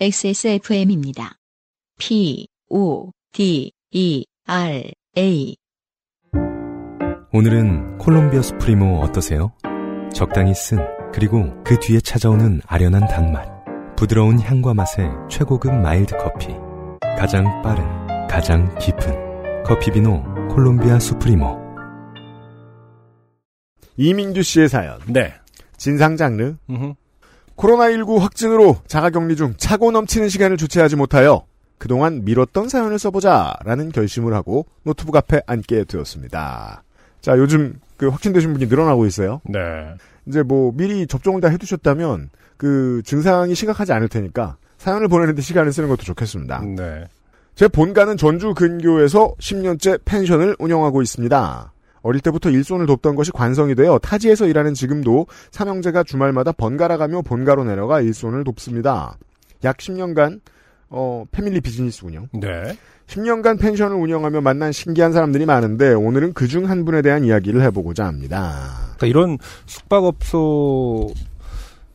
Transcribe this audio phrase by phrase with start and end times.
[0.00, 1.38] XSFM입니다.
[1.98, 5.56] P, O, D, E, R, A.
[7.32, 9.52] 오늘은 콜롬비아 수프리모 어떠세요?
[10.14, 10.78] 적당히 쓴,
[11.12, 13.48] 그리고 그 뒤에 찾아오는 아련한 단맛.
[13.96, 16.50] 부드러운 향과 맛의 최고급 마일드 커피.
[17.18, 17.84] 가장 빠른,
[18.28, 19.64] 가장 깊은.
[19.64, 21.58] 커피비노 콜롬비아 수프리모.
[23.96, 25.00] 이민규 씨의 사연.
[25.08, 25.34] 네.
[25.76, 26.54] 진상 장르.
[26.70, 26.94] 음흠.
[27.58, 31.44] 코로나19 확진으로 자가격리 중 차고 넘치는 시간을 주체하지 못하여
[31.76, 36.82] 그동안 미뤘던 사연을 써보자 라는 결심을 하고 노트북 앞에 앉게 되었습니다.
[37.20, 39.40] 자, 요즘 그 확진되신 분이 늘어나고 있어요.
[39.44, 39.58] 네.
[40.26, 45.88] 이제 뭐 미리 접종을 다 해두셨다면 그 증상이 심각하지 않을 테니까 사연을 보내는데 시간을 쓰는
[45.88, 46.60] 것도 좋겠습니다.
[46.76, 47.04] 네.
[47.54, 51.72] 제 본가는 전주 근교에서 10년째 펜션을 운영하고 있습니다.
[52.08, 57.64] 어릴 때부터 일손을 돕던 것이 관성이 되어 타지에서 일하는 지금도 삼형제가 주말마다 번갈아 가며 본가로
[57.64, 59.18] 내려가 일손을 돕습니다.
[59.64, 60.40] 약 10년간
[60.88, 62.28] 어, 패밀리 비즈니스 운영.
[62.32, 62.76] 네.
[63.08, 68.06] 10년간 펜션을 운영하며 만난 신기한 사람들이 많은데 오늘은 그 중 한 분에 대한 이야기를 해보고자
[68.06, 68.70] 합니다.
[68.96, 71.08] 그러니까 이런 숙박업소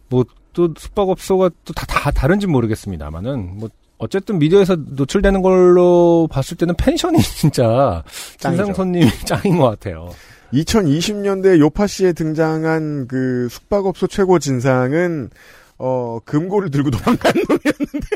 [0.10, 3.70] 뭐 또 숙박업소가 또 다 다 다른지 모르겠습니다만은 뭐
[4.04, 8.04] 어쨌든 미디어에서 노출되는 걸로 봤을 때는 펜션이 진짜.
[8.38, 10.10] 진상 손님이 짱인 것 같아요.
[10.54, 15.30] 2020년대 요파 씨에 등장한 그 숙박업소 최고 진상은
[15.80, 18.08] 어, 금고를 들고 도망간 놈이었는데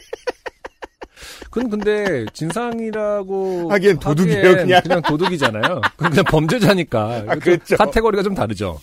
[1.49, 4.81] 그건 근데 진상이라고 하기엔 도둑이에요, 그냥.
[4.83, 5.81] 그냥 도둑이잖아요.
[5.95, 7.23] 그건 그냥 범죄자니까.
[7.27, 7.77] 아, 그렇죠.
[7.77, 8.79] 카테고리가 좀 다르죠.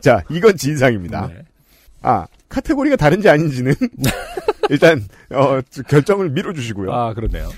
[0.00, 1.26] 자, 이건 진상입니다.
[1.28, 1.42] 네.
[2.02, 3.74] 아, 카테고리가 다른지 아닌지는
[4.70, 6.92] 일단 어, 결정을 미뤄주시고요.
[6.92, 7.48] 아 그러네요.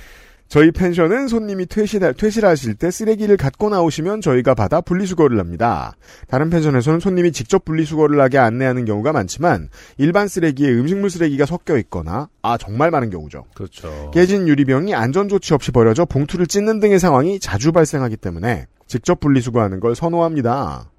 [0.49, 5.97] 저희 펜션은 손님이 퇴실, 퇴실하실 때 쓰레기를 갖고 나오시면 저희가 받아 분리수거를 합니다.
[6.29, 9.69] 다른 펜션에서는 손님이 직접 분리수거를 하게 안내하는 경우가 많지만
[9.99, 13.45] 일반 쓰레기에 음식물 쓰레기가 섞여 있거나 아 정말 많은 경우죠.
[13.55, 14.13] 그렇죠.
[14.15, 19.81] 깨진 유리병이 안전 조치 없이 버려져 봉투를 찢는 등의 상황이 자주 발생하기 때문에 직접 분리수거하는
[19.81, 20.91] 걸 선호합니다.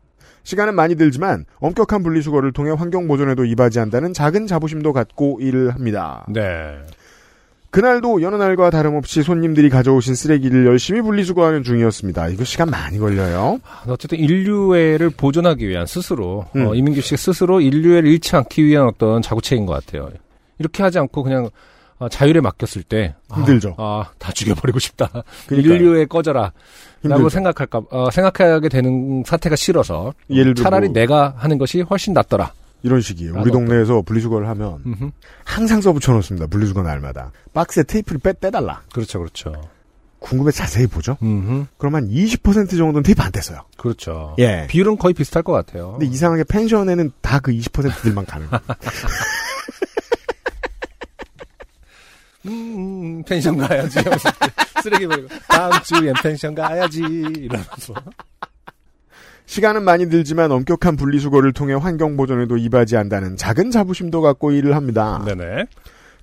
[0.47, 6.25] 시간은 많이 들지만 엄격한 분리수거를 통해 환경 보존에도 이바지한다는 작은 자부심도 갖고 일을 합니다.
[6.29, 6.77] 네.
[7.69, 12.29] 그날도 여느 날과 다름없이 손님들이 가져오신 쓰레기를 열심히 분리수거하는 중이었습니다.
[12.29, 13.59] 이거 시간 많이 걸려요.
[13.87, 16.67] 어쨌든 인류애를 보존하기 위한 스스로 음.
[16.67, 20.09] 어, 이민규 씨가 스스로 인류애를 잃지 않기 위한 어떤 자구책인 것 같아요.
[20.59, 21.49] 이렇게 하지 않고 그냥
[21.99, 23.75] 어, 자율에 맡겼을 때 힘들죠.
[23.77, 25.09] 아, 아, 다 죽여버리고 싶다.
[25.47, 25.73] 그러니까요.
[25.75, 26.51] 인류애 꺼져라.
[27.03, 27.29] 라고.
[27.29, 32.53] 생각할까, 어, 생각하게 되는 사태가 싫어서 예를 들어 차라리 뭐 내가 하는 것이 훨씬 낫더라.
[32.83, 33.33] 이런 식이에요.
[33.41, 35.09] 우리 동네에서 분리수거를 하면 음흠.
[35.43, 36.45] 항상 써붙여 놓습니다.
[36.47, 37.31] 분리수거 날마다.
[37.53, 38.81] 박스에 테이프를 빼, 빼달라.
[38.93, 39.53] 그렇죠, 그렇죠.
[40.19, 41.17] 궁금해 자세히 보죠.
[41.21, 41.65] 음흠.
[41.77, 43.61] 그럼 한 20% 정도는 테이프 안 뗐어요.
[43.77, 44.35] 그렇죠.
[44.39, 44.65] 예.
[44.69, 45.91] 비율은 거의 비슷할 것 같아요.
[45.93, 48.61] 근데 이상하게 펜션에는 다 그 20%들만 가는 거예요.
[52.47, 53.99] 음, 펜션 가야지.
[54.81, 56.99] 쓰레기 버리고 다음 주엔 펜션 가야지.
[57.01, 57.93] 이러면서.
[59.45, 65.23] 시간은 많이 들지만 엄격한 분리수거를 통해 환경 보존에도 이바지한다는 작은 자부심도 갖고 일을 합니다.
[65.25, 65.65] 네네.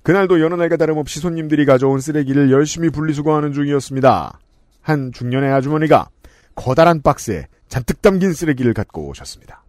[0.03, 4.39] 그날도 여느 날과 다름없이 손님들이 가져온 쓰레기를 열심히 분리수거하는 중이었습니다.
[4.81, 6.09] 한 중년의 아주머니가
[6.53, 9.63] 커다란 박스에 잔뜩 담긴 쓰레기를 갖고 오셨습니다.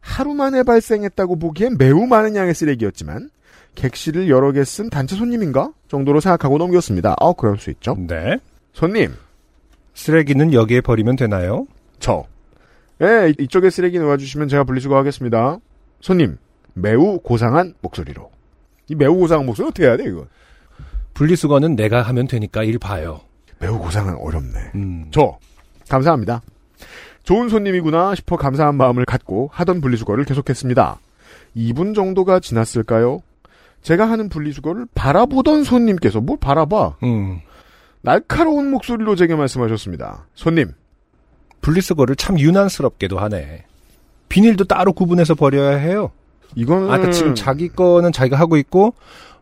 [0.00, 3.30] 하루 만에 발생했다고 보기엔 매우 많은 양의 쓰레기였지만
[3.74, 7.14] 객실을 여러 개 쓴 단체 손님인가 정도로 생각하고 넘겼습니다.
[7.20, 7.94] 아, 그럴 수 있죠.
[7.98, 8.38] 네.
[8.72, 9.14] 손님,
[9.94, 11.66] 쓰레기는 여기에 버리면 되나요?
[12.00, 12.24] 저.
[13.02, 15.58] 예, 이쪽에 쓰레기 놓아주시면 제가 분리수거하겠습니다.
[16.00, 16.36] 손님,
[16.74, 18.30] 매우 고상한 목소리로.
[18.88, 20.26] 이 매우 고상한 목소리 어떻게 해야 돼, 이거?
[21.14, 23.20] 분리수거는 내가 하면 되니까 일 봐요.
[23.60, 24.72] 매우 고상한 어렵네.
[24.74, 25.06] 음.
[25.12, 25.38] 저,
[25.88, 26.42] 감사합니다.
[27.24, 30.98] 좋은 손님이구나 싶어 감사한 마음을 갖고 하던 분리수거를 계속했습니다.
[31.56, 33.20] 2분 정도가 지났을까요?
[33.82, 36.96] 제가 하는 분리수거를 바라보던 손님께서 뭘 바라봐?
[37.04, 37.40] 음.
[38.02, 40.26] 날카로운 목소리로 제게 말씀하셨습니다.
[40.34, 40.72] 손님,
[41.60, 43.64] 분리수거를 참 유난스럽게도 하네.
[44.28, 46.10] 비닐도 따로 구분해서 버려야 해요.
[46.54, 48.94] 이거는 아까 지금 자기 거는 자기가 하고 있고,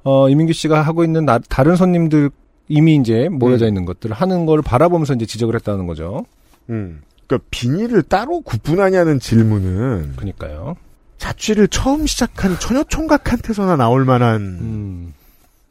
[0.05, 2.31] 어, 이민규 씨가 하고 있는 나- 다른 손님들
[2.69, 3.69] 이미 이제 모여져 음.
[3.69, 6.25] 있는 것들을 하는 걸 바라보면서 이제 지적을 했다는 거죠.
[6.71, 10.77] 음, 그러니까 비닐을 따로 구분하냐는 질문은 그니까요.
[11.19, 15.15] 자취를 처음 시작한 처녀 총각한테서나 나올 만한 음.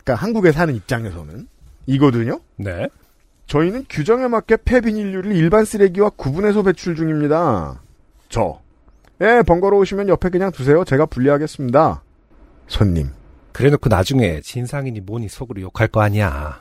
[0.03, 1.47] 그러니까 한국에 사는 입장에서는
[1.87, 2.39] 이거든요.
[2.57, 2.87] 네.
[3.47, 7.79] 저희는 규정에 맞게 폐비닐류를 일반 쓰레기와 구분해서 배출 중입니다.
[8.29, 8.59] 저.
[9.21, 10.83] 예, 번거로우시면 옆에 그냥 두세요.
[10.83, 12.01] 제가 분리하겠습니다.
[12.67, 13.11] 손님.
[13.51, 16.57] 그래 놓고 나중에 진상이니 뭐니 속으로 욕할 거 아니야.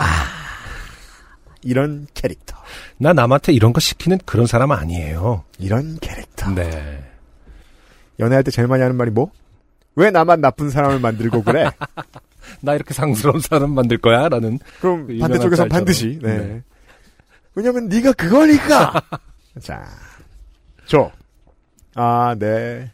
[1.63, 2.57] 이런 캐릭터.
[2.99, 5.45] 나 남한테 이런 거 시키는 그런 사람 아니에요.
[5.59, 6.51] 이런 캐릭터.
[6.51, 7.14] 네.
[8.21, 9.31] 연애할 때 제일 많이 하는 말이 뭐?
[9.97, 11.71] 왜 나만 나쁜 사람을 만들고 그래?
[12.61, 14.29] 나 이렇게 상스러운 사람 만들 거야?
[14.29, 14.59] 라는.
[14.81, 15.69] 그럼 그 짤처럼.
[15.69, 16.19] 반드시.
[16.23, 16.39] 네.
[16.39, 16.63] 네.
[17.55, 19.03] 왜냐면 네가 그거니까.
[19.61, 19.85] 자,
[20.87, 21.11] 저.
[21.95, 22.91] 아, 네.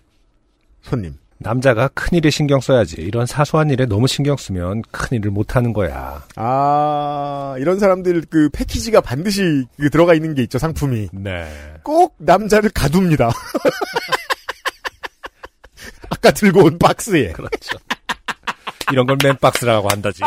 [0.82, 1.14] 손님.
[1.42, 2.96] 남자가 큰 일에 신경 써야지.
[3.00, 6.22] 이런 사소한 일에 너무 신경 쓰면 큰 일을 못 하는 거야.
[6.36, 11.08] 아, 이런 사람들 그 패키지가 반드시 그 들어가 있는 게 있죠, 상품이.
[11.12, 11.50] 네.
[11.82, 13.30] 꼭 남자를 가둡니다.
[16.20, 17.32] 아까 들고 온 박스에.
[17.32, 17.78] 그렇죠.
[18.92, 20.20] 이런 걸 맨박스라고 한다지.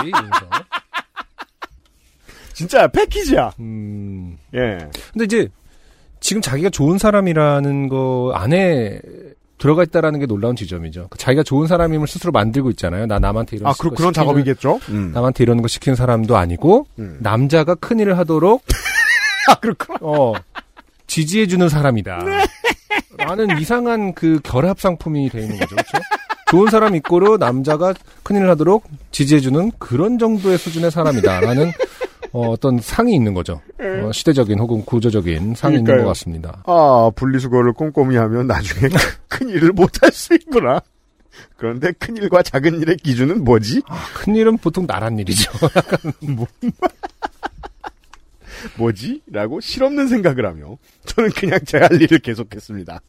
[2.54, 3.52] 진짜 패키지야.
[3.60, 4.38] 음.
[4.56, 4.78] 예.
[5.12, 5.48] 근데 이제
[6.20, 9.00] 지금 자기가 좋은 사람이라는 거 안에
[9.58, 11.10] 들어가 있다라는 게 놀라운 지점이죠.
[11.18, 13.06] 자기가 좋은 사람임을 스스로 만들고 있잖아요.
[13.06, 14.80] 나 남한테 이런 아, 거 그, 그런 시키는- 작업이겠죠?
[14.90, 15.12] 음.
[15.14, 17.18] 남한테 이런 거 시키는 사람도 아니고 음.
[17.22, 18.64] 남자가 큰 일을 하도록
[19.50, 20.00] 아, 그렇구나.
[20.02, 20.34] 어
[21.14, 22.24] 지지해주는 사람이다.
[22.26, 22.44] 네.
[23.24, 25.76] 라는 이상한 그 결합 상품이 돼 있는 거죠.
[25.76, 25.92] 그렇죠?
[26.50, 27.94] 좋은 사람 이꼬르 남자가
[28.24, 31.72] 큰 일을 하도록 지지해주는 그런 정도의 수준의 사람이다라는
[32.32, 33.62] 어, 어떤 상이 있는 거죠.
[33.80, 36.06] 어, 시대적인 혹은 구조적인 상이 있는 그러니까요.
[36.06, 36.64] 것 같습니다.
[36.66, 38.90] 아, 분리수거를 꼼꼼히 하면 나중에
[39.30, 40.82] 큰 일을 못할 수 있구나.
[41.58, 43.84] 그런데 큰 일과 작은 일의 기준은 뭐지?
[44.16, 45.52] 큰 일은 보통 나란 일이죠.
[46.28, 46.48] 뭐
[48.96, 49.22] 지?
[49.32, 53.02] 라고 실없는 생각을 하며 저는 그냥 제 할 일을 계속했습니다.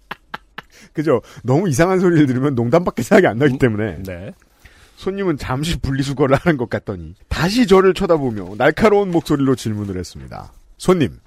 [0.92, 1.22] 그죠?
[1.42, 4.32] 너무 이상한 소리를 들으면 농담밖에 생각이 안 나기 때문에 네.
[4.96, 10.52] 손님은 잠시 분리수거를 하는 것 같더니 다시 저를 쳐다보며 날카로운 목소리로 질문을 했습니다.
[10.78, 11.18] 손님,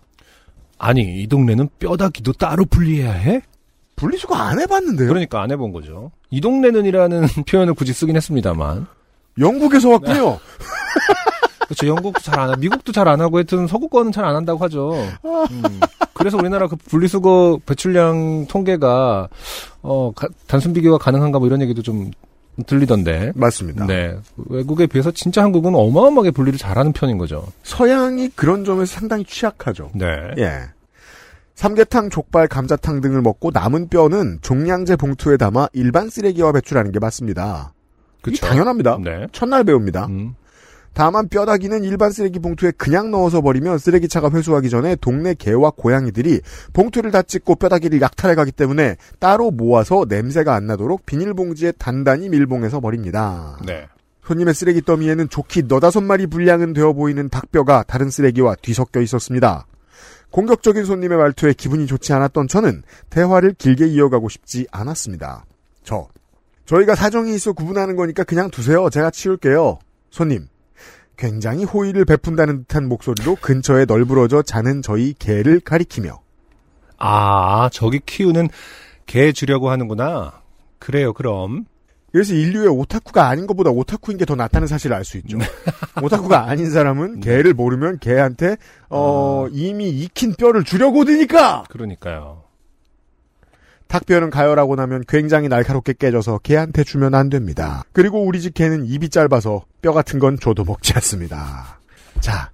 [0.77, 3.41] 아니 이 동네는 뼈다귀도 따로 분리해야 해?
[3.97, 5.07] 분리수거 안 해봤는데요?
[5.09, 6.11] 그러니까 안 해본 거죠.
[6.29, 8.85] 이 동네는이라는 표현을 굳이 쓰긴 했습니다만.
[9.39, 10.39] 영국에서 왔군요.
[11.79, 11.87] 그렇죠.
[11.95, 14.93] 영국도 잘 안 하고 미국도 잘 안 하고 하여튼 서구권은 잘 안 한다고 하죠.
[15.25, 15.79] 음.
[16.13, 19.27] 그래서 우리나라 그 분리수거 배출량 통계가
[19.83, 22.11] 어 가- 단순 비교가 가능한가 뭐 이런 얘기도 좀
[22.65, 23.33] 들리던데.
[23.35, 23.85] 맞습니다.
[23.85, 24.17] 네.
[24.47, 27.45] 외국에 비해서 진짜 한국은 어마어마하게 분리를 잘하는 편인 거죠.
[27.63, 29.91] 서양이 그런 점에서 상당히 취약하죠.
[29.93, 30.05] 네.
[30.39, 30.61] 예.
[31.55, 37.73] 삼계탕, 족발, 감자탕 등을 먹고 남은 뼈는 종량제 봉투에 담아 일반 쓰레기와 배출하는 게 맞습니다.
[38.19, 38.45] 이 그쵸.
[38.45, 38.97] 당연합니다.
[39.03, 39.27] 네.
[39.31, 40.05] 첫날 배웁니다.
[40.07, 40.35] 음.
[40.93, 46.41] 다만 뼈다귀는 일반 쓰레기 봉투에 그냥 넣어서 버리면 쓰레기차가 회수하기 전에 동네 개와 고양이들이
[46.73, 52.79] 봉투를 다 찢고 뼈다귀를 약탈해 가기 때문에 따로 모아서 냄새가 안 나도록 비닐봉지에 단단히 밀봉해서
[52.79, 53.59] 버립니다.
[53.65, 53.87] 네.
[54.25, 59.65] 손님의 쓰레기 더미에는 좋기 너다섯 마리 분량은 되어 보이는 닭뼈가 다른 쓰레기와 뒤섞여 있었습니다.
[60.31, 65.45] 공격적인 손님의 말투에 기분이 좋지 않았던 저는 대화를 길게 이어가고 싶지 않았습니다.
[65.83, 66.07] 저.
[66.65, 68.89] 저희가 사정이 있어 구분하는 거니까 그냥 두세요.
[68.89, 69.79] 제가 치울게요.
[70.09, 70.47] 손님.
[71.17, 76.19] 굉장히 호의를 베푼다는 듯한 목소리로 근처에 널브러져 자는 저희 개를 가리키며
[76.97, 78.49] 아, 저기 키우는
[79.05, 80.41] 개 주려고 하는구나.
[80.79, 81.65] 그래요, 그럼.
[82.11, 85.37] 그래서 인류의 오타쿠가 아닌 것보다 오타쿠인 게 더 낫다는 사실을 알 수 있죠.
[86.01, 88.57] 오타쿠가 아닌 사람은 개를 모르면 개한테
[88.89, 92.43] 어, 이미 익힌 뼈를 주려고 드니까 그러니까요.
[93.87, 97.83] 닭뼈는 가열하고 나면 굉장히 날카롭게 깨져서 개한테 주면 안 됩니다.
[97.93, 101.79] 그리고 우리 집 개는 입이 짧아서 뼈 같은 건 줘도 먹지 않습니다.
[102.19, 102.51] 자,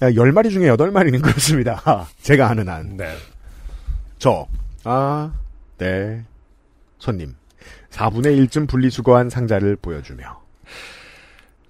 [0.00, 2.06] 10마리 중에 8마리는 그렇습니다.
[2.22, 2.96] 제가 아는 한.
[2.96, 3.14] 네.
[4.18, 4.46] 저,
[4.84, 5.32] 아,
[5.78, 6.24] 네.
[6.98, 7.34] 손님.
[7.90, 10.40] 4분의 1쯤 분리수거한 상자를 보여주며.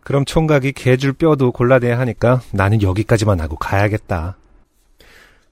[0.02, 4.36] 그럼 총각이 개줄 뼈도 골라내야 하니까 나는 여기까지만 하고 가야겠다.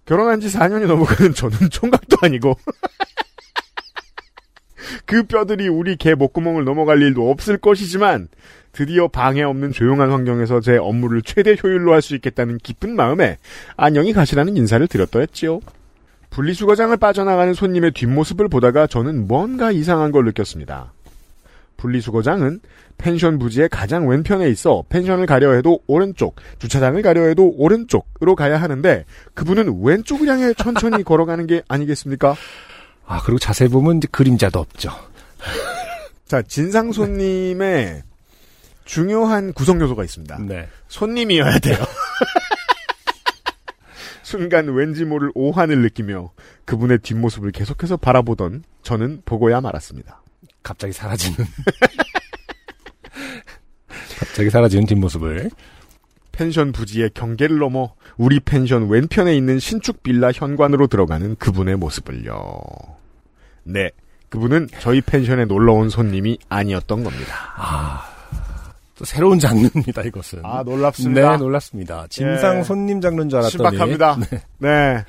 [0.04, 2.56] 결혼한 지 4년이 넘어가는 저는 총각도 아니고.
[5.06, 8.28] 그 뼈들이 우리 개 목구멍을 넘어갈 일도 없을 것이지만
[8.72, 13.38] 드디어 방해 없는 조용한 환경에서 제 업무를 최대 효율로 할 수 있겠다는 기쁜 마음에
[13.76, 15.60] 안녕히 가시라는 인사를 드렸더랬지요.
[16.30, 20.92] 분리수거장을 빠져나가는 손님의 뒷모습을 보다가 저는 뭔가 이상한 걸 느꼈습니다.
[21.76, 22.60] 분리수거장은
[22.98, 29.04] 펜션 부지의 가장 왼편에 있어 펜션을 가려 해도 오른쪽, 주차장을 가려 해도 오른쪽으로 가야 하는데
[29.34, 32.34] 그분은 왼쪽을 향해 천천히 걸어가는 게 아니겠습니까?
[33.06, 34.90] 아, 그리고 자세히 보면 이제 그림자도 없죠.
[36.26, 38.02] 자, 진상 손님의
[38.84, 40.38] 중요한 구성 요소가 있습니다.
[40.40, 40.68] 네.
[40.88, 41.78] 손님이어야 돼요.
[44.22, 46.32] 순간 왠지 모를 오한을 느끼며
[46.64, 50.22] 그분의 뒷모습을 계속해서 바라보던 저는 보고야 말았습니다.
[50.62, 51.36] 갑자기 사라지는.
[54.18, 55.50] 갑자기 사라지는 뒷모습을.
[56.34, 62.60] 펜션 부지의 경계를 넘어 우리 펜션 왼편에 있는 신축 빌라 현관으로 들어가는 그분의 모습을요.
[63.62, 63.90] 네.
[64.28, 68.04] 그분은 저희 펜션에 놀러 온 손님이 아니었던 겁니다.
[68.96, 70.40] 또 새로운 장르입니다, 이것은.
[70.42, 71.32] 아, 놀랍습니다.
[71.32, 72.06] 네, 놀랐습니다.
[72.08, 72.62] 진상 예.
[72.64, 73.76] 손님 장르인 줄 알았더니.
[73.76, 74.16] 신박합니다.
[74.58, 75.04] 네.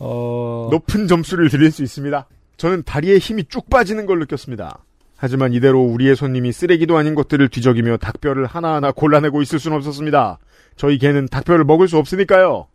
[0.00, 2.26] 어, 높은 점수를 드릴 수 있습니다.
[2.56, 4.78] 저는 다리에 힘이 쭉 빠지는 걸 느꼈습니다.
[5.16, 10.38] 하지만 이대로 우리의 손님이 쓰레기도 아닌 것들을 뒤적이며 닭뼈를 하나하나 골라내고 있을 수는 없었습니다.
[10.76, 12.66] 저희 개는 닭뼈를 먹을 수 없으니까요.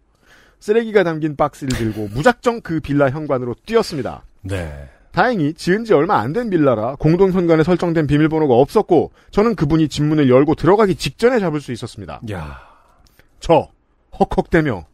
[0.60, 4.24] 쓰레기가 담긴 박스를 들고 무작정 그 빌라 현관으로 뛰었습니다.
[4.42, 4.90] 네.
[5.12, 10.04] 다행히 지은 지 얼마 안 된 빌라라 공동 현관에 설정된 비밀번호가 없었고 저는 그분이 집
[10.04, 12.22] 문을 열고 들어가기 직전에 잡을 수 있었습니다.
[12.32, 12.60] 야.
[13.40, 13.70] 저
[14.20, 14.86] 헉헉대며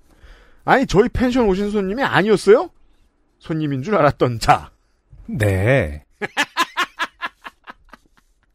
[0.63, 2.69] 아니 저희 펜션 오신 손님이 아니었어요?
[3.39, 4.71] 손님인 줄 알았던 자
[5.27, 6.03] 네.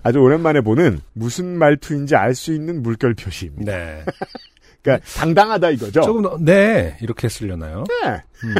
[0.03, 3.73] 아주 오랜만에 보는 무슨 말투인지 알 수 있는 물결 표시입니다.
[3.73, 4.05] 네.
[4.83, 6.01] 그러니까 당당하다 이거죠.
[6.01, 6.97] 조금 더, 네.
[7.03, 7.85] 이렇게 쓰려나요?
[7.89, 8.23] 네.
[8.45, 8.55] 음.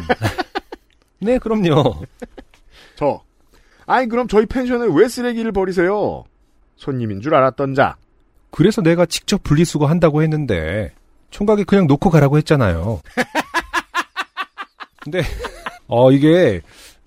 [1.21, 2.03] 네, 그럼요.
[2.97, 3.23] 저
[3.87, 6.25] 아니 그럼 저희 펜션에 왜 쓰레기를 버리세요?
[6.77, 7.97] 손님인 줄 알았던 자
[8.51, 10.93] 그래서 내가 직접 분리수거 한다고 했는데
[11.31, 13.01] 총각이 그냥 놓고 가라고 했잖아요.
[15.03, 15.23] 근데
[15.87, 16.61] 어 이게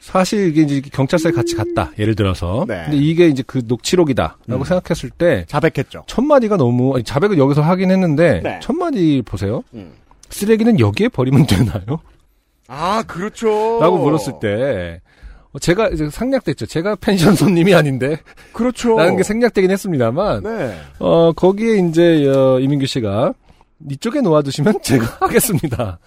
[0.03, 1.91] 사실 이게 이제 경찰서에 같이 갔다.
[1.97, 2.65] 예를 들어서.
[2.67, 2.83] 네.
[2.83, 4.63] 근데 이게 이제 그 녹취록이다라고 음.
[4.65, 6.03] 생각했을 때 자백했죠.
[6.07, 8.59] 첫 마디가 너무 아니, 자백을 여기서 하긴 했는데 네.
[8.61, 9.63] 첫 마디 보세요.
[9.73, 9.93] 음.
[10.29, 12.01] 쓰레기는 여기에 버리면 되나요?
[12.67, 13.79] 아 그렇죠.
[13.79, 14.99] 라고 물었을 때
[15.53, 16.65] 어, 제가 이제 생략됐죠.
[16.65, 18.17] 제가 펜션 손님이 아닌데
[18.51, 18.97] 그렇죠.
[18.99, 20.77] 라는 게 생략되긴 했습니다만 네.
[20.99, 23.33] 어, 거기에 이제, 어, 이민규 씨가,
[23.89, 25.99] 이쪽에 놓아두시면 제가 하겠습니다.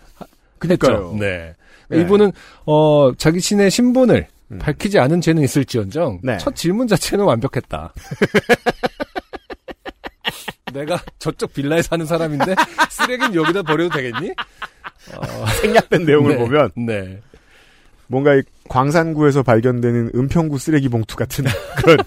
[0.58, 1.16] 그니까요.
[1.18, 1.54] 네.
[1.88, 2.00] 네.
[2.00, 2.32] 이분은,
[2.66, 4.58] 어, 자기 신의 신분을 음.
[4.58, 6.38] 밝히지 않은 죄는 있을지언정, 네.
[6.38, 7.92] 첫 질문 자체는 완벽했다.
[10.72, 12.54] 내가 저쪽 빌라에 사는 사람인데,
[12.90, 14.32] 쓰레기는 여기다 버려도 되겠니?
[15.60, 16.38] 생략된 내용을 네.
[16.38, 17.20] 보면 네.
[18.08, 21.44] 뭔가 이 광산구에서 발견되는 은평구 쓰레기 봉투 같은
[21.76, 21.98] 그런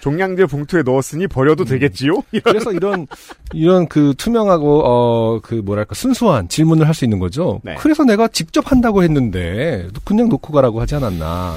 [0.00, 2.22] 종량제 봉투에 넣었으니 버려도 되겠지요?
[2.32, 3.06] 이런 그래서 이런,
[3.52, 7.60] 이런 그 투명하고, 어, 그 뭐랄까, 순수한 질문을 할 수 있는 거죠.
[7.64, 7.74] 네.
[7.76, 11.54] 그래서 내가 직접 한다고 했는데, 그냥 놓고 가라고 하지 않았나.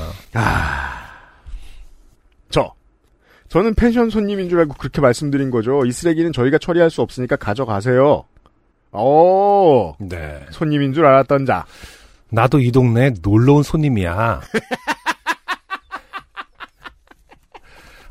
[2.50, 2.74] 저
[3.50, 5.86] 저는 펜션 손님인 줄 알고 그렇게 말씀드린 거죠.
[5.86, 8.24] 이 쓰레기는 저희가 처리할 수 없으니까 가져가세요.
[8.94, 10.42] 오 네.
[10.52, 11.66] 손님인 줄 알았던 자
[12.30, 14.42] 나도 이 동네 놀러 온 손님이야.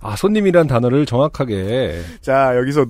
[0.00, 2.00] 아, 손님이란 단어를 정확하게.
[2.21, 2.87] 자, 여기서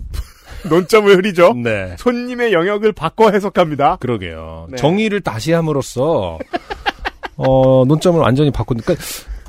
[0.68, 1.54] 논점을 흐리죠?
[1.62, 1.94] 네.
[1.98, 3.96] 손님의 영역을 바꿔 해석합니다.
[3.96, 4.68] 그러게요.
[4.70, 4.76] 네.
[4.76, 6.38] 정의를 다시 함으로써,
[7.36, 8.94] 어, 논점을 완전히 바꾸니까,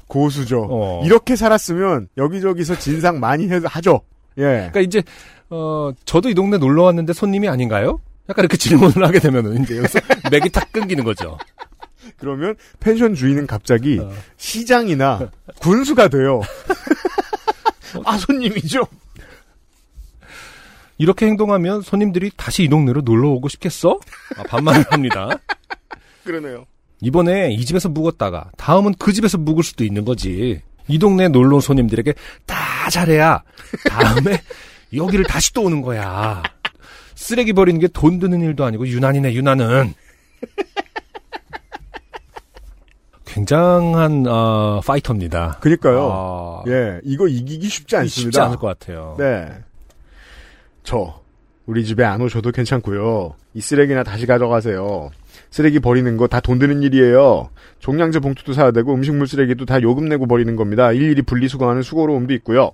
[0.07, 0.67] 고수죠.
[0.69, 1.01] 어.
[1.05, 4.01] 이렇게 살았으면 여기저기서 진상 많이 해, 하죠.
[4.37, 4.43] 예.
[4.43, 5.03] 그러니까 이제,
[5.49, 7.99] 어, 저도 이 동네 놀러 왔는데 손님이 아닌가요?
[8.29, 9.99] 약간 이렇게 질문을 하게 되면은 이제 여기서
[10.31, 11.37] 맥이 탁 끊기는 거죠.
[12.17, 14.11] 그러면 펜션 주인은 갑자기 어.
[14.37, 16.41] 시장이나 군수가 돼요.
[18.05, 18.87] 아, 손님이죠?
[20.97, 23.99] 이렇게 행동하면 손님들이 다시 이 동네로 놀러 오고 싶겠어?
[24.37, 25.29] 아, 반말을 합니다.
[26.23, 26.65] 그러네요.
[27.01, 30.61] 이번에 이 집에서 묵었다가 다음은 그 집에서 묵을 수도 있는 거지.
[30.87, 32.13] 이 동네 놀러 온 손님들에게
[32.45, 33.41] 다 잘해야
[33.89, 34.41] 다음에
[34.95, 36.43] 여기를 다시 또 오는 거야.
[37.15, 39.93] 쓰레기 버리는 게 돈 드는 일도 아니고 유난이네 유난은.
[43.33, 45.57] 굉장한 어, 파이터입니다.
[45.61, 46.09] 그니까요.
[46.11, 48.21] 아, 예, 이거 이기기 쉽지 않습니다.
[48.25, 49.15] 쉽지 않을 것 같아요.
[49.17, 49.47] 네.
[50.83, 51.21] 저,
[51.65, 53.35] 우리 집에 안 오셔도 괜찮고요.
[53.53, 55.11] 이 쓰레기나 다시 가져가세요.
[55.49, 57.49] 쓰레기 버리는 거 다 돈 드는 일이에요.
[57.79, 60.91] 종량제 봉투도 사야 되고 음식물 쓰레기도 다 요금 내고 버리는 겁니다.
[60.91, 62.71] 일일이 분리수거하는 수고로움도 있고요.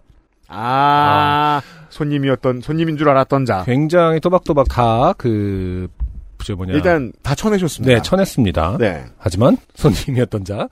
[0.49, 3.63] 아, 손님이었던, 손님인 줄 알았던 자.
[3.65, 5.87] 굉장히 또박또박 다 그
[6.43, 7.93] 저 뭐냐 일단 다 쳐내셨습니다.
[7.93, 8.77] 네 쳐냈습니다.
[8.79, 9.05] 네.
[9.17, 10.67] 하지만 손님이었던 자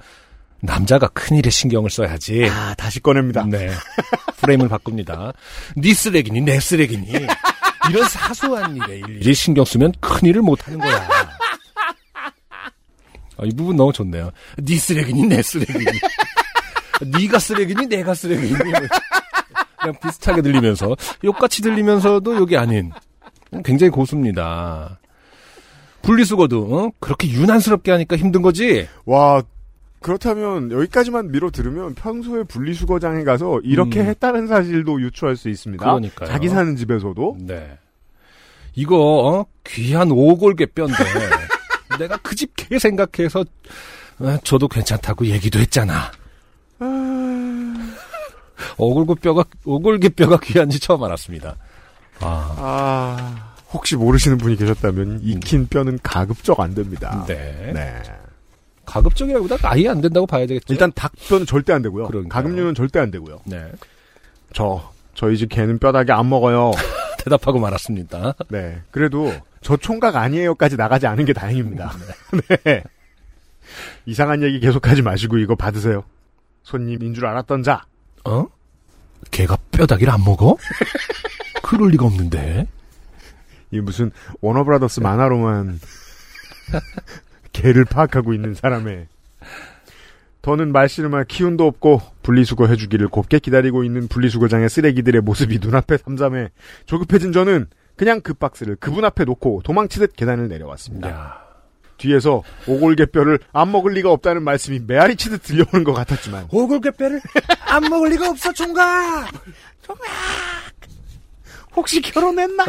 [0.62, 2.48] 남자가 큰일에 신경을 써야지.
[2.50, 3.46] 아, 다시 꺼냅니다.
[3.46, 3.70] 네.
[4.38, 5.34] 프레임을 바꿉니다.
[5.76, 7.08] 네 쓰레기니 내 쓰레기니
[7.90, 11.08] 이런 사소한 일에 일일이 신경 쓰면 큰일을 못 하는 거야.
[13.38, 14.32] 아, 이 부분 너무 좋네요.
[14.58, 15.86] 네 쓰레기니 내 쓰레기니
[17.02, 22.92] 네가 쓰레기니 내가 쓰레기니 그냥 비슷하게 들리면서 욕같이 들리면서도 욕이 아닌
[23.64, 25.00] 굉장히 고수입니다.
[26.06, 26.92] 분리수거도 어?
[27.00, 28.88] 그렇게 유난스럽게 하니까 힘든 거지.
[29.06, 29.42] 와,
[30.02, 34.06] 그렇다면 여기까지만 미뤄 들으면 평소에 분리수거장에 가서 이렇게 음.
[34.06, 35.84] 했다는 사실도 유추할 수 있습니다.
[35.84, 36.30] 그러니까요.
[36.30, 37.38] 자기 사는 집에서도.
[37.42, 37.78] 네.
[38.76, 39.46] 이거 어?
[39.64, 40.96] 귀한 오골개 뼈인데
[42.00, 43.44] 내가 그 집 개 생각해서
[44.20, 46.12] 어, 저도 괜찮다고 얘기도 했잖아.
[48.78, 51.56] 오골개 뼈가 오골개 뼈가 귀한지 처음 알았습니다.
[52.22, 57.26] 아, 아, 혹시 모르시는 분이 계셨다면 익힌 뼈는 가급적 안 됩니다.
[57.28, 57.72] 네.
[57.74, 58.02] 네.
[58.86, 60.72] 가급적이라보다 아예 안 된다고 봐야 되겠죠.
[60.74, 62.08] 일단 닭뼈는 절대 안 되고요.
[62.08, 62.30] 그러니까요.
[62.30, 63.42] 가금류는 절대 안 되고요.
[63.46, 63.72] 네.
[64.54, 66.72] 저 저희 집 개는 뼈다귀 안 먹어요.
[67.20, 68.36] 대답하고 말았습니다.
[68.50, 68.82] 네.
[68.92, 71.92] 그래도 저 총각 아니에요까지 나가지 않은 게 다행입니다.
[72.64, 72.84] 네.
[74.06, 76.04] 이상한 얘기 계속하지 마시고 이거 받으세요.
[76.64, 77.84] 손님인 줄 알았던 자
[78.24, 78.48] 어?
[79.32, 80.56] 개가 뼈다귀를 안 먹어?
[81.62, 82.68] 그럴 리가 없는데.
[83.72, 85.80] 이 무슨 워너브라더스 만화로만
[87.52, 89.08] 개를 파악하고 있는 사람의
[90.42, 96.50] 더는 말씨름할 기운도 없고 분리수거 해주기를 곱게 기다리고 있는 분리수거장의 쓰레기들의 모습이 눈앞에 삼삼해
[96.86, 101.10] 조급해진 저는 그냥 그 박스를 그분 앞에 놓고 도망치듯 계단을 내려왔습니다.
[101.10, 101.46] 야.
[101.98, 107.22] 뒤에서 오골개뼈를 안 먹을 리가 없다는 말씀이 메아리 치듯 들려오는 것 같았지만 오골개뼈를
[107.62, 109.32] 안 먹을 리가 없어, 총각!
[111.76, 112.66] 혹시 결혼했나?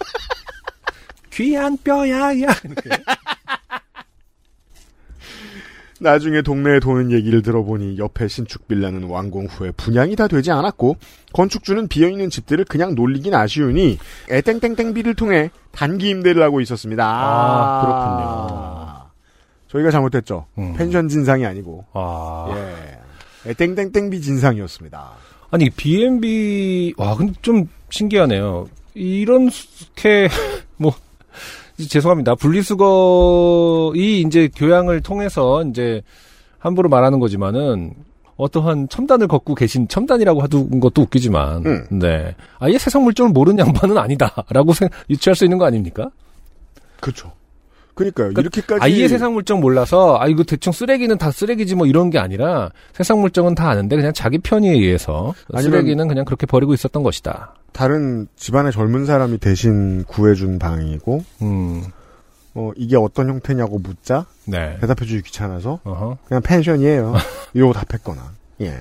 [1.32, 2.54] 귀한 뼈야, 야.
[2.64, 2.90] 이렇게.
[5.98, 10.96] 나중에 동네에 도는 얘기를 들어보니 옆에 신축 빌라는 완공 후에 분양이 다 되지 않았고
[11.32, 13.98] 건축주는 비어있는 집들을 그냥 놀리긴 아쉬우니
[14.30, 17.02] 애땡땡땡비를 통해 단기 임대를 하고 있었습니다.
[17.06, 19.10] 아, 그렇군요.
[19.68, 20.46] 저희가 잘못했죠.
[20.58, 20.74] 음.
[20.74, 22.52] 펜션 진상이 아니고 아.
[23.46, 23.50] 예.
[23.50, 25.10] 애땡땡땡비 진상이었습니다.
[25.50, 28.66] 아니, B&B, 와, 근데 좀 신기하네요.
[28.96, 30.28] 이렇게,
[30.78, 30.92] 뭐,
[31.76, 32.34] 죄송합니다.
[32.34, 36.00] 분리수거이 이제 교양을 통해서 이제
[36.58, 37.92] 함부로 말하는 거지만은
[38.36, 41.86] 어떠한 첨단을 걷고 계신 첨단이라고 하는 것도 웃기지만, 음.
[41.90, 42.34] 네.
[42.58, 46.10] 아예 세상 물정을 모르는 양반은 아니다라고 생, 유추할 수 있는 거 아닙니까?
[47.00, 47.32] 그렇죠.
[47.96, 48.28] 그러니까요.
[48.28, 52.18] 그러니까 이렇게까지 아예 세상 물정 몰라서 아 이거 대충 쓰레기는 다 쓰레기지 뭐 이런 게
[52.18, 57.54] 아니라 세상 물정은 다 아는데 그냥 자기 편의에 의해서 쓰레기는 그냥 그렇게 버리고 있었던 것이다.
[57.72, 61.84] 다른 집안의 젊은 사람이 대신 구해준 방이고 음,
[62.54, 64.76] 어, 이게 어떤 형태냐고 묻자 네.
[64.80, 66.18] 대답해주기 귀찮아서 어허.
[66.26, 67.14] 그냥 펜션이에요.
[67.54, 68.32] 이러고 답했거나.
[68.60, 68.74] 예.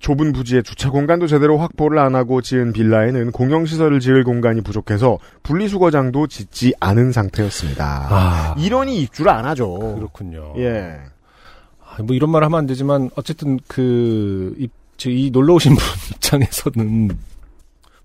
[0.00, 6.26] 좁은 부지에 주차 공간도 제대로 확보를 안 하고 지은 빌라에는 공영시설을 지을 공간이 부족해서 분리수거장도
[6.26, 8.06] 짓지 않은 상태였습니다.
[8.10, 9.78] 아, 이러니 입주를 안 하죠.
[9.96, 10.54] 그렇군요.
[10.56, 10.98] 예.
[11.84, 15.84] 아, 뭐 이런 말 하면 안 되지만 어쨌든 그, 이, 저이 놀러 오신 분
[16.16, 17.10] 입장에서는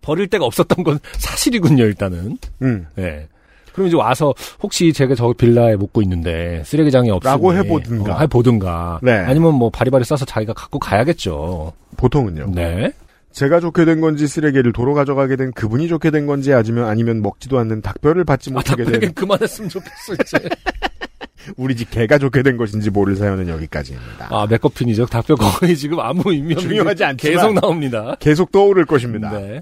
[0.02, 2.38] 버릴 데가 없었던 건 사실이군요, 일단은.
[2.62, 2.88] 음.
[2.98, 3.28] 예.
[3.76, 4.34] 그럼 이제 와서
[4.64, 8.16] 혹시 제가 저 빌라에 묵고 있는데 쓰레기장이 없으니 라고 해보든가.
[8.16, 9.00] 어, 해보든가.
[9.04, 9.12] 네.
[9.12, 11.74] 아니면 뭐 바리바리 싸서 자기가 갖고 가야겠죠.
[11.98, 12.52] 보통은요.
[12.56, 12.94] 네.
[13.34, 17.60] 제가 좋게 된 건지 쓰레기를 도로 가져가게 된 그분이 좋게 된 건지 아니면 아니면 먹지도
[17.60, 20.50] 않는 닭뼈를 받지 아, 못하게 답변이 된 그만했으면 좋겠어, 이제.
[21.58, 24.30] 우리 집 개가 좋게 된 것인지 모를 사연은 여기까지입니다.
[24.32, 25.08] 아, 맥커핀이죠.
[25.08, 28.16] 닭뼈 거의 지금 아무 의미 없는 중요하지 게 않지만 계속 나옵니다.
[28.22, 29.38] 계속 떠오를 것입니다.
[29.38, 29.62] 네.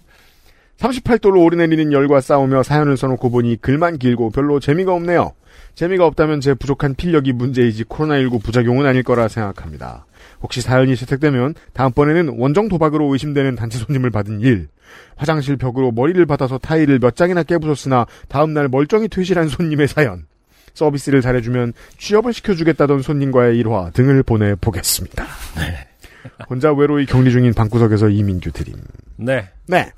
[0.77, 5.33] 38도로 오르내리는 열과 싸우며 사연을 써놓고 보니 글만 길고 별로 재미가 없네요.
[5.75, 10.05] 재미가 없다면 제 부족한 필력이 문제이지 코로나19 부작용은 아닐 거라 생각합니다.
[10.41, 14.67] 혹시 사연이 채택되면 다음번에는 원정 도박으로 의심되는 단체 손님을 받은 일,
[15.15, 20.25] 화장실 벽으로 머리를 받아서 타일을 몇 장이나 깨부쉈으나 다음날 멀쩡히 퇴실한 손님의 사연,
[20.73, 25.25] 서비스를 잘해주면 취업을 시켜주겠다던 손님과의 일화 등을 보내보겠습니다.
[26.49, 28.75] 혼자 외로이 격리 중인 방구석에서 이민규 드림.
[29.17, 29.49] 네.
[29.67, 29.91] 네.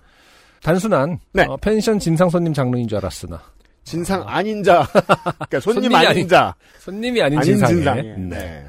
[0.66, 1.44] 단순한 네.
[1.48, 3.40] 어, 펜션 진상 손님 장르인 줄 알았으나
[3.84, 4.88] 진상 아닌 자.
[4.92, 6.56] 그러니까 손님 손님이 아닌 아닌- 자.
[6.80, 8.16] 손님이 아닌, 아닌 진상의 네.
[8.18, 8.66] 네.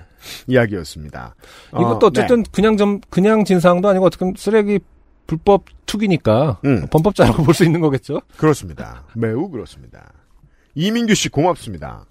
[0.46, 1.34] 이야기였습니다.
[1.70, 4.78] 이것도 어, 어쨌든 그냥 좀 그냥 진상도 아니고 어떻게 보면 쓰레기
[5.26, 6.86] 불법 투기니까 음.
[6.90, 8.14] 범법자라고 볼 수 있는 거겠죠.
[8.14, 8.20] 네.
[8.36, 9.04] 그렇습니다.
[9.14, 10.12] 매우 그렇습니다.
[10.74, 12.04] 이민규 씨 고맙습니다.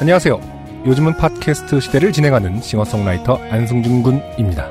[0.00, 0.40] 안녕하세요.
[0.86, 4.70] 요즘은 팟캐스트 시대를 진행하는 싱어송라이터 안승준 군입니다.